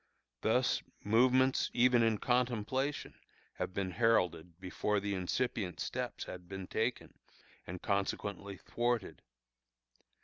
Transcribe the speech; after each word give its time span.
Thus 0.41 0.81
movements 1.03 1.69
even 1.75 2.01
in 2.01 2.17
contemplation 2.17 3.13
have 3.59 3.71
been 3.71 3.91
heralded 3.91 4.59
before 4.59 4.99
the 4.99 5.13
incipient 5.13 5.79
steps 5.79 6.23
had 6.23 6.49
been 6.49 6.65
taken, 6.65 7.13
and 7.67 7.83
consequently 7.83 8.57
thwarted. 8.57 9.21